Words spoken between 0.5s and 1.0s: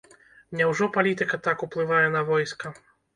Няўжо